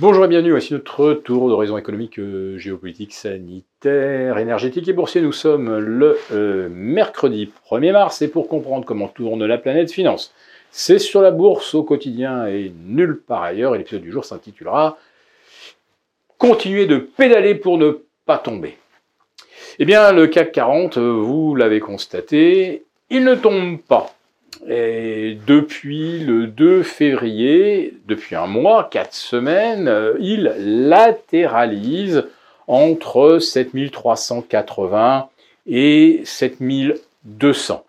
Bonjour 0.00 0.24
et 0.26 0.28
bienvenue, 0.28 0.52
voici 0.52 0.74
notre 0.74 1.12
tour 1.12 1.48
d'horizon 1.48 1.76
économique, 1.76 2.20
euh, 2.20 2.56
géopolitique, 2.56 3.12
sanitaire, 3.12 4.38
énergétique 4.38 4.86
et 4.86 4.92
boursier. 4.92 5.20
Nous 5.20 5.32
sommes 5.32 5.76
le 5.76 6.16
euh, 6.30 6.68
mercredi 6.70 7.50
1er 7.68 7.90
mars 7.90 8.22
et 8.22 8.28
pour 8.28 8.46
comprendre 8.46 8.84
comment 8.84 9.08
tourne 9.08 9.44
la 9.44 9.58
planète 9.58 9.90
finance, 9.90 10.32
c'est 10.70 11.00
sur 11.00 11.20
la 11.20 11.32
bourse 11.32 11.74
au 11.74 11.82
quotidien 11.82 12.46
et 12.46 12.72
nulle 12.84 13.20
part 13.20 13.42
ailleurs. 13.42 13.74
Et 13.74 13.78
l'épisode 13.78 14.02
du 14.02 14.12
jour 14.12 14.24
s'intitulera 14.24 14.98
Continuer 16.38 16.86
de 16.86 16.98
pédaler 16.98 17.56
pour 17.56 17.76
ne 17.76 17.98
pas 18.24 18.38
tomber. 18.38 18.78
Eh 19.80 19.84
bien, 19.84 20.12
le 20.12 20.28
CAC 20.28 20.52
40, 20.52 20.98
vous 20.98 21.56
l'avez 21.56 21.80
constaté, 21.80 22.84
il 23.10 23.24
ne 23.24 23.34
tombe 23.34 23.78
pas. 23.78 24.14
Et 24.68 25.38
depuis 25.46 26.18
le 26.20 26.46
2 26.46 26.82
février, 26.82 27.94
depuis 28.06 28.34
un 28.34 28.46
mois, 28.46 28.88
quatre 28.90 29.14
semaines, 29.14 29.88
euh, 29.88 30.14
il 30.20 30.52
latéralise 30.58 32.24
entre 32.66 33.38
7380 33.38 35.28
et 35.66 36.22
7200. 36.24 37.84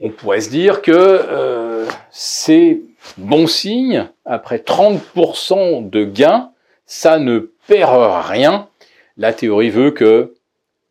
On 0.00 0.10
pourrait 0.10 0.40
se 0.40 0.50
dire 0.50 0.82
que 0.82 0.92
euh, 0.92 1.86
c'est 2.10 2.80
bon 3.18 3.46
signe, 3.46 4.08
après 4.24 4.58
30% 4.58 5.88
de 5.88 6.04
gains, 6.04 6.50
ça 6.86 7.18
ne 7.18 7.50
perd 7.66 8.26
rien. 8.26 8.68
La 9.16 9.32
théorie 9.32 9.70
veut 9.70 9.90
que, 9.90 10.34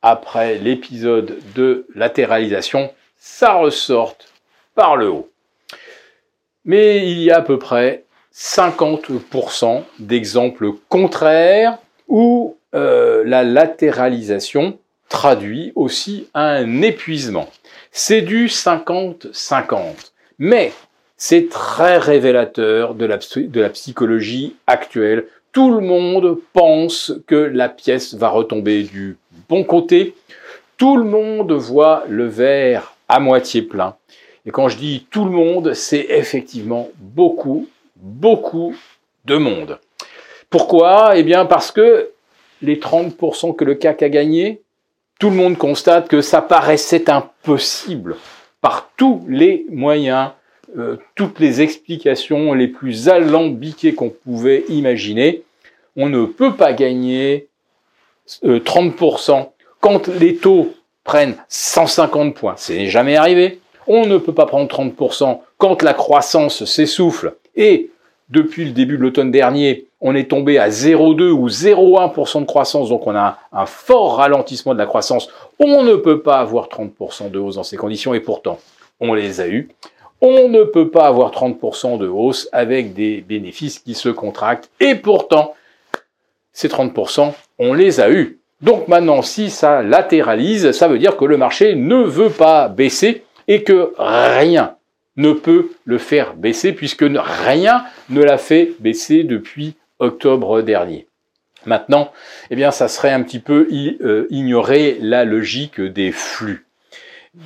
après 0.02 0.58
l'épisode 0.58 1.38
de 1.56 1.88
latéralisation, 1.96 2.92
ça 3.18 3.54
ressorte 3.54 4.30
le 4.98 5.10
haut. 5.10 5.30
Mais 6.66 7.10
il 7.10 7.20
y 7.20 7.32
a 7.32 7.38
à 7.38 7.42
peu 7.42 7.58
près 7.58 8.04
50% 8.34 9.84
d'exemples 10.00 10.72
contraires 10.88 11.78
où 12.08 12.58
euh, 12.76 13.24
la 13.26 13.44
latéralisation 13.44 14.78
traduit 15.10 15.72
aussi 15.76 16.28
un 16.34 16.82
épuisement. 16.82 17.50
C'est 17.92 18.22
du 18.22 18.48
50-50. 18.48 20.12
Mais 20.38 20.72
c'est 21.18 21.50
très 21.50 21.98
révélateur 21.98 22.94
de 22.96 23.06
la, 23.06 23.18
de 23.18 23.62
la 23.62 23.70
psychologie 23.70 24.56
actuelle. 24.68 25.26
Tout 25.52 25.72
le 25.72 25.82
monde 25.82 26.40
pense 26.54 27.14
que 27.28 27.36
la 27.36 27.68
pièce 27.68 28.14
va 28.14 28.30
retomber 28.30 28.84
du 28.84 29.18
bon 29.50 29.64
côté. 29.64 30.16
Tout 30.78 30.96
le 30.96 31.04
monde 31.04 31.52
voit 31.52 32.04
le 32.08 32.28
verre 32.28 32.94
à 33.10 33.20
moitié 33.20 33.64
plein. 33.64 33.96
Et 34.46 34.52
quand 34.52 34.70
je 34.70 34.78
dis 34.78 35.08
tout 35.12 35.26
le 35.26 35.32
monde, 35.32 35.74
c'est 35.74 36.08
effectivement 36.10 36.90
beaucoup, 36.98 37.68
beaucoup 37.96 38.74
de 39.26 39.38
monde. 39.38 39.80
Pourquoi? 40.50 41.14
Eh 41.16 41.24
bien 41.24 41.46
parce 41.46 41.72
que 41.72 42.12
les 42.62 42.78
30% 42.78 43.56
que 43.56 43.64
le 43.64 43.76
CAC 43.76 44.04
a 44.04 44.10
gagné, 44.10 44.62
tout 45.20 45.30
le 45.30 45.36
monde 45.36 45.58
constate 45.58 46.08
que 46.08 46.22
ça 46.22 46.42
paraissait 46.42 47.10
impossible 47.10 48.16
par 48.62 48.90
tous 48.98 49.26
les 49.28 49.66
moyens, 49.70 50.32
euh, 50.78 50.98
toutes 51.16 51.40
les 51.40 51.62
explications 51.62 52.54
les 52.54 52.68
plus 52.68 53.10
alambiquées 53.10 53.94
qu'on 53.94 54.10
pouvait 54.10 54.64
imaginer. 54.70 55.44
On 55.96 56.10
ne 56.10 56.26
peut 56.26 56.56
pas 56.56 56.74
gagner 56.74 57.48
30% 58.44 59.32
euh, 59.32 59.44
quand 59.80 60.08
les 60.08 60.36
taux 60.36 60.74
prennent 61.04 61.36
150 61.48 62.36
points. 62.36 62.56
C'est 62.58 62.88
jamais 62.88 63.16
arrivé 63.16 63.60
on 63.90 64.06
ne 64.06 64.18
peut 64.18 64.34
pas 64.34 64.46
prendre 64.46 64.72
30% 64.72 65.40
quand 65.58 65.82
la 65.82 65.94
croissance 65.94 66.64
s'essouffle. 66.64 67.36
Et 67.56 67.90
depuis 68.30 68.64
le 68.64 68.72
début 68.72 68.98
de 68.98 69.02
l'automne 69.02 69.32
dernier, 69.32 69.88
on 70.00 70.16
est 70.16 70.30
tombé 70.30 70.60
à 70.60 70.70
0,2 70.70 71.32
ou 71.32 71.50
0,1% 71.50 72.42
de 72.42 72.46
croissance, 72.46 72.90
donc 72.90 73.08
on 73.08 73.16
a 73.16 73.40
un 73.52 73.66
fort 73.66 74.18
ralentissement 74.18 74.74
de 74.74 74.80
la 74.80 74.86
croissance. 74.86 75.30
On 75.60 75.84
ne 75.84 75.96
peut 75.96 76.22
pas 76.22 76.38
avoir 76.38 76.68
30% 76.68 77.32
de 77.32 77.40
hausse 77.40 77.56
dans 77.56 77.64
ces 77.64 77.76
conditions, 77.76 78.14
et 78.14 78.20
pourtant, 78.20 78.60
on 79.02 79.14
les 79.14 79.42
a 79.42 79.48
eus. 79.48 79.70
On 80.22 80.48
ne 80.48 80.64
peut 80.64 80.90
pas 80.90 81.08
avoir 81.08 81.32
30% 81.32 81.98
de 81.98 82.08
hausse 82.08 82.48
avec 82.52 82.94
des 82.94 83.22
bénéfices 83.22 83.80
qui 83.80 83.96
se 83.96 84.10
contractent, 84.10 84.70
et 84.80 84.96
pourtant, 84.96 85.56
ces 86.54 86.68
30%, 86.68 87.34
on 87.58 87.74
les 87.74 88.00
a 88.00 88.12
eus. 88.12 88.40
Donc 88.62 88.88
maintenant, 88.88 89.22
si 89.22 89.50
ça 89.50 89.82
latéralise, 89.82 90.72
ça 90.72 90.88
veut 90.88 91.00
dire 91.00 91.18
que 91.18 91.26
le 91.26 91.38
marché 91.38 91.76
ne 91.76 92.04
veut 92.04 92.30
pas 92.30 92.68
baisser, 92.68 93.24
et 93.50 93.64
que 93.64 93.92
rien 93.98 94.76
ne 95.18 95.34
peut 95.34 95.72
le 95.84 95.98
faire 95.98 96.36
baisser 96.36 96.72
puisque 96.72 97.04
rien 97.04 97.84
ne 98.10 98.24
l'a 98.24 98.38
fait 98.38 98.72
baisser 98.80 99.24
depuis 99.24 99.74
octobre 100.00 100.62
dernier. 100.62 101.08
Maintenant, 101.66 102.14
eh 102.52 102.56
bien, 102.56 102.72
ça 102.72 102.88
serait 102.88 103.12
un 103.12 103.22
petit 103.22 103.40
peu 103.40 103.68
euh, 104.02 104.28
ignorer 104.30 104.98
la 105.02 105.26
logique 105.26 105.82
des 105.82 106.14
flux. 106.14 106.66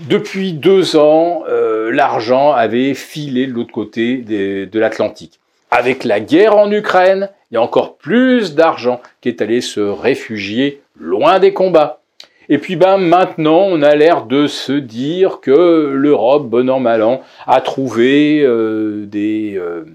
Depuis 0.07 0.53
deux 0.53 0.95
ans, 0.95 1.43
euh, 1.49 1.91
l'argent 1.91 2.51
avait 2.51 2.93
filé 2.93 3.47
de 3.47 3.53
l'autre 3.53 3.71
côté 3.71 4.17
de 4.17 4.79
l'Atlantique. 4.79 5.39
Avec 5.71 6.03
la 6.03 6.19
guerre 6.19 6.55
en 6.55 6.71
Ukraine, 6.71 7.29
il 7.49 7.55
y 7.55 7.57
a 7.57 7.61
encore 7.61 7.97
plus 7.97 8.53
d'argent 8.53 9.01
qui 9.21 9.29
est 9.29 9.41
allé 9.41 9.61
se 9.61 9.79
réfugier 9.79 10.81
loin 10.99 11.39
des 11.39 11.53
combats. 11.53 12.02
Et 12.49 12.57
puis 12.57 12.75
ben 12.75 12.97
maintenant, 12.97 13.61
on 13.69 13.81
a 13.81 13.95
l'air 13.95 14.25
de 14.25 14.47
se 14.47 14.73
dire 14.73 15.39
que 15.41 15.91
l'Europe, 15.93 16.47
bon 16.47 16.69
an 16.69 16.79
mal 16.79 17.01
an, 17.01 17.21
a 17.47 17.61
trouvé 17.61 18.41
euh, 18.41 19.05
des, 19.05 19.53
euh, 19.57 19.85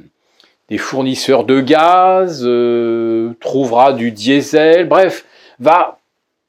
des, 0.68 0.78
fournisseurs 0.78 1.44
de 1.44 1.60
gaz, 1.60 2.42
euh, 2.46 3.32
trouvera 3.40 3.92
du 3.92 4.12
diesel, 4.12 4.88
bref, 4.88 5.26
va 5.60 5.98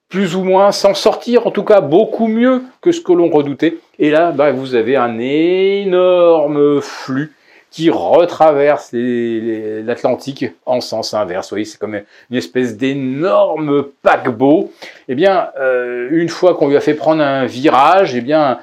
plus 0.07 0.35
ou 0.35 0.43
moins 0.43 0.71
s'en 0.71 0.93
sortir, 0.93 1.45
en 1.45 1.51
tout 1.51 1.63
cas 1.63 1.81
beaucoup 1.81 2.27
mieux 2.27 2.63
que 2.81 2.91
ce 2.91 3.01
que 3.01 3.11
l'on 3.11 3.29
redoutait. 3.29 3.77
Et 3.99 4.09
là, 4.09 4.31
ben, 4.31 4.51
vous 4.51 4.75
avez 4.75 4.95
un 4.95 5.19
énorme 5.19 6.81
flux 6.81 7.33
qui 7.71 7.89
retraverse 7.89 8.89
l'Atlantique 8.93 10.45
en 10.65 10.81
sens 10.81 11.13
inverse. 11.13 11.47
Vous 11.47 11.55
voyez, 11.55 11.65
c'est 11.65 11.77
comme 11.77 12.01
une 12.31 12.37
espèce 12.37 12.77
d'énorme 12.77 13.85
paquebot. 14.01 14.71
Eh 15.07 15.15
bien, 15.15 15.49
euh, 15.59 16.07
une 16.11 16.29
fois 16.29 16.55
qu'on 16.55 16.67
lui 16.67 16.77
a 16.77 16.81
fait 16.81 16.95
prendre 16.95 17.21
un 17.21 17.45
virage, 17.45 18.15
eh 18.15 18.21
bien, 18.21 18.59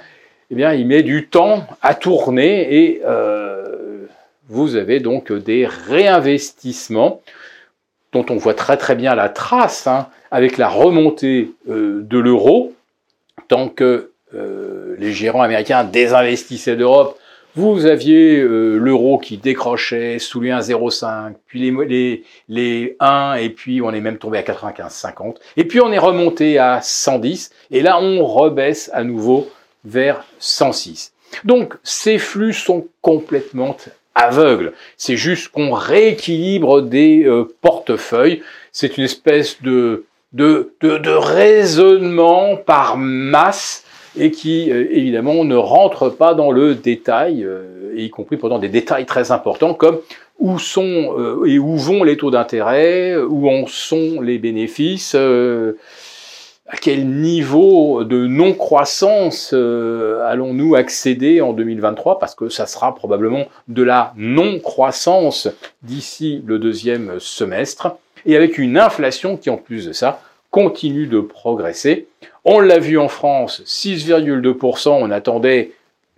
eh 0.50 0.54
il 0.54 0.86
met 0.86 1.02
du 1.02 1.28
temps 1.28 1.64
à 1.82 1.94
tourner 1.94 2.84
et 2.84 3.02
euh, 3.04 4.06
vous 4.48 4.74
avez 4.74 4.98
donc 5.00 5.32
des 5.32 5.66
réinvestissements 5.66 7.22
dont 8.12 8.26
on 8.30 8.36
voit 8.36 8.54
très 8.54 8.76
très 8.76 8.96
bien 8.96 9.14
la 9.14 9.28
trace 9.28 9.86
hein, 9.86 10.08
avec 10.30 10.56
la 10.56 10.68
remontée 10.68 11.52
euh, 11.68 12.00
de 12.02 12.18
l'euro, 12.18 12.74
tant 13.48 13.68
que 13.68 14.10
les 14.98 15.12
gérants 15.12 15.40
américains 15.40 15.82
désinvestissaient 15.82 16.76
d'Europe 16.76 17.18
vous 17.56 17.86
aviez 17.86 18.38
euh, 18.38 18.76
l'euro 18.76 19.18
qui 19.18 19.38
décrochait 19.38 20.18
sous 20.18 20.42
les 20.42 20.50
1,05, 20.50 21.34
puis 21.46 21.60
les, 21.60 21.86
les, 21.86 22.24
les 22.48 22.96
1, 23.00 23.36
et 23.36 23.48
puis 23.48 23.80
on 23.80 23.92
est 23.92 24.00
même 24.00 24.18
tombé 24.18 24.36
à 24.36 24.42
95,50. 24.42 25.36
Et 25.56 25.64
puis 25.64 25.80
on 25.80 25.90
est 25.90 25.98
remonté 25.98 26.58
à 26.58 26.80
110, 26.82 27.50
et 27.70 27.80
là 27.80 27.98
on 27.98 28.24
rebaisse 28.26 28.90
à 28.92 29.04
nouveau 29.04 29.50
vers 29.86 30.24
106. 30.38 31.14
Donc 31.44 31.74
ces 31.82 32.18
flux 32.18 32.52
sont 32.52 32.86
complètement 33.00 33.76
aveugles. 34.14 34.74
C'est 34.98 35.16
juste 35.16 35.48
qu'on 35.48 35.72
rééquilibre 35.72 36.82
des 36.82 37.24
euh, 37.24 37.44
portefeuilles. 37.62 38.42
C'est 38.70 38.98
une 38.98 39.04
espèce 39.04 39.62
de, 39.62 40.04
de, 40.34 40.74
de, 40.82 40.98
de 40.98 41.10
raisonnement 41.10 42.56
par 42.56 42.98
masse 42.98 43.85
et 44.16 44.30
qui 44.30 44.70
euh, 44.70 44.86
évidemment 44.90 45.44
ne 45.44 45.56
rentre 45.56 46.08
pas 46.10 46.34
dans 46.34 46.50
le 46.50 46.74
détail, 46.74 47.44
euh, 47.44 47.92
y 47.96 48.10
compris 48.10 48.36
pendant 48.36 48.58
des 48.58 48.68
détails 48.68 49.06
très 49.06 49.30
importants 49.30 49.74
comme 49.74 50.00
où 50.38 50.58
sont 50.58 51.14
euh, 51.18 51.44
et 51.46 51.58
où 51.58 51.76
vont 51.76 52.04
les 52.04 52.16
taux 52.16 52.30
d'intérêt, 52.30 53.16
où 53.16 53.48
en 53.48 53.66
sont 53.66 54.20
les 54.20 54.38
bénéfices, 54.38 55.14
à 56.68 56.76
quel 56.80 57.06
niveau 57.06 58.04
de 58.04 58.26
non-croissance 58.26 59.52
allons-nous 59.54 60.74
accéder 60.74 61.40
en 61.40 61.52
2023, 61.52 62.18
parce 62.18 62.34
que 62.34 62.48
ça 62.48 62.66
sera 62.66 62.94
probablement 62.94 63.44
de 63.68 63.82
la 63.82 64.12
non-croissance 64.16 65.48
d'ici 65.82 66.42
le 66.44 66.58
deuxième 66.58 67.14
semestre, 67.18 67.96
et 68.26 68.36
avec 68.36 68.58
une 68.58 68.76
inflation 68.76 69.36
qui 69.36 69.48
en 69.48 69.56
plus 69.56 69.86
de 69.86 69.92
ça 69.92 70.20
continue 70.56 71.06
de 71.06 71.20
progresser. 71.20 72.06
On 72.46 72.60
l'a 72.60 72.78
vu 72.78 72.96
en 72.98 73.08
France, 73.08 73.60
6,2%, 73.66 74.88
on 74.88 75.10
attendait 75.10 75.72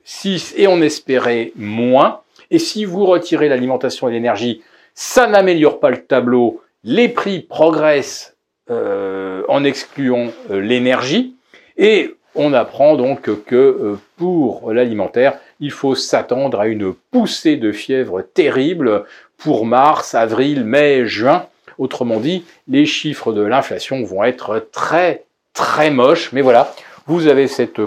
6 0.04 0.54
et 0.56 0.68
on 0.68 0.80
espérait 0.80 1.50
moins. 1.56 2.20
Et 2.52 2.60
si 2.60 2.84
vous 2.84 3.04
retirez 3.04 3.48
l'alimentation 3.48 4.08
et 4.08 4.12
l'énergie, 4.12 4.62
ça 4.94 5.26
n'améliore 5.26 5.80
pas 5.80 5.90
le 5.90 6.04
tableau. 6.04 6.62
Les 6.84 7.08
prix 7.08 7.40
progressent 7.40 8.36
euh, 8.70 9.42
en 9.48 9.64
excluant 9.64 10.28
euh, 10.52 10.60
l'énergie. 10.60 11.34
Et 11.76 12.14
on 12.36 12.52
apprend 12.52 12.94
donc 12.94 13.22
que 13.42 13.56
euh, 13.56 13.98
pour 14.18 14.72
l'alimentaire, 14.72 15.40
il 15.58 15.72
faut 15.72 15.96
s'attendre 15.96 16.60
à 16.60 16.68
une 16.68 16.94
poussée 17.10 17.56
de 17.56 17.72
fièvre 17.72 18.22
terrible 18.22 19.04
pour 19.36 19.66
mars, 19.66 20.14
avril, 20.14 20.62
mai, 20.62 21.08
juin. 21.08 21.46
Autrement 21.78 22.20
dit, 22.20 22.44
les 22.66 22.86
chiffres 22.86 23.32
de 23.32 23.42
l'inflation 23.42 24.02
vont 24.02 24.24
être 24.24 24.68
très 24.72 25.24
très 25.54 25.90
moches. 25.90 26.32
Mais 26.32 26.42
voilà, 26.42 26.74
vous 27.06 27.26
avez 27.26 27.48
cette 27.48 27.80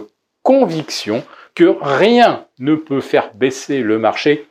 conviction 0.43 1.23
que 1.55 1.75
rien 1.81 2.45
ne 2.59 2.75
peut 2.75 3.01
faire 3.01 3.31
baisser 3.33 3.79
le 3.81 3.99
marché 3.99 4.47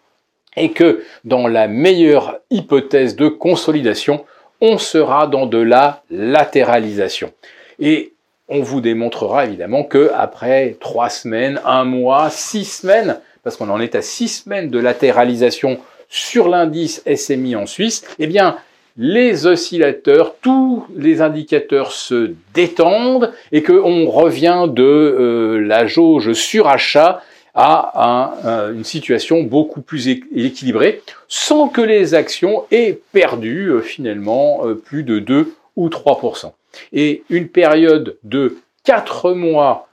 et 0.57 0.73
que 0.73 1.03
dans 1.25 1.49
la 1.49 1.69
meilleure 1.69 2.39
hypothèse 2.51 3.17
de 3.17 3.29
consolidation, 3.29 4.25
on 4.61 4.79
sera 4.79 5.27
dans 5.27 5.47
de 5.47 5.59
la 5.59 6.03
latéralisation. 6.11 7.33
Et 7.79 8.13
on 8.49 8.61
vous 8.61 8.81
démontrera 8.81 9.47
évidemment 9.47 9.85
que 9.85 10.11
après 10.15 10.77
trois 10.81 11.09
semaines, 11.09 11.61
un 11.65 11.85
mois, 11.85 12.31
six 12.31 12.65
semaines, 12.65 13.21
parce 13.43 13.57
qu'on 13.57 13.71
en 13.71 13.81
est 13.81 13.95
à 13.95 14.03
six 14.03 14.29
semaines 14.29 14.71
de 14.71 14.79
latéralisation 14.79 15.79
sur 16.09 16.49
l'indice 16.49 17.03
SMI 17.07 17.55
en 17.55 17.67
Suisse, 17.67 18.05
eh 18.19 18.27
bien, 18.27 18.57
les 18.97 19.47
oscillateurs, 19.47 20.35
tous 20.41 20.87
les 20.97 21.21
indicateurs 21.23 21.93
se 21.93 22.33
détendent 22.55 23.33
et 23.53 23.63
qu'on 23.63 24.09
revient 24.11 24.67
de 24.69 24.83
euh, 24.83 25.59
la 25.59 25.87
jauge 25.87 26.33
surachat 26.33 27.23
à 27.55 28.69
une 28.73 28.85
situation 28.85 29.43
beaucoup 29.43 29.81
plus 29.81 30.09
équilibrée, 30.09 31.03
sans 31.29 31.69
que 31.69 31.81
les 31.81 32.15
actions 32.15 32.65
aient 32.71 32.99
perdu 33.13 33.69
euh, 33.69 33.81
finalement 33.81 34.67
euh, 34.67 34.75
plus 34.75 35.03
de 35.03 35.19
2 35.19 35.55
ou 35.77 35.89
3% 35.89 36.53
Et 36.93 37.23
une 37.31 37.49
période 37.49 38.17
de 38.23 38.59
4 38.85 39.33
mois 39.33 39.89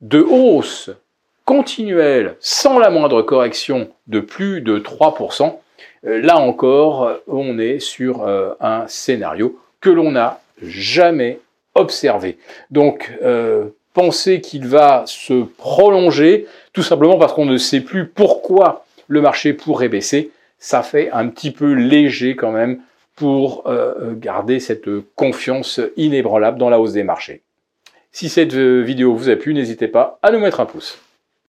de 0.00 0.20
hausse 0.20 0.90
continuelle 1.44 2.36
sans 2.40 2.78
la 2.78 2.90
moindre 2.90 3.22
correction 3.22 3.88
de 4.06 4.20
plus 4.20 4.60
de 4.60 4.78
3 4.78 5.16
euh, 5.20 5.46
là 6.02 6.38
encore, 6.38 7.10
on 7.28 7.58
est 7.58 7.78
sur 7.78 8.26
un 8.60 8.86
scénario 8.88 9.58
que 9.80 9.90
l'on 9.90 10.12
n'a 10.12 10.40
jamais 10.60 11.40
observé. 11.74 12.38
Donc, 12.70 13.12
penser 13.94 14.40
qu'il 14.40 14.66
va 14.66 15.04
se 15.06 15.44
prolonger, 15.44 16.46
tout 16.72 16.82
simplement 16.82 17.18
parce 17.18 17.32
qu'on 17.32 17.46
ne 17.46 17.56
sait 17.56 17.80
plus 17.80 18.06
pourquoi 18.06 18.84
le 19.08 19.20
marché 19.20 19.52
pourrait 19.52 19.88
baisser, 19.88 20.30
ça 20.58 20.82
fait 20.82 21.10
un 21.10 21.28
petit 21.28 21.50
peu 21.50 21.72
léger 21.72 22.36
quand 22.36 22.52
même 22.52 22.80
pour 23.16 23.64
euh, 23.66 24.14
garder 24.14 24.60
cette 24.60 24.88
confiance 25.16 25.80
inébranlable 25.96 26.58
dans 26.58 26.70
la 26.70 26.80
hausse 26.80 26.92
des 26.92 27.02
marchés. 27.02 27.42
Si 28.10 28.28
cette 28.28 28.54
vidéo 28.54 29.14
vous 29.14 29.28
a 29.28 29.36
plu, 29.36 29.54
n'hésitez 29.54 29.88
pas 29.88 30.18
à 30.22 30.30
nous 30.30 30.38
mettre 30.38 30.60
un 30.60 30.66
pouce. 30.66 30.98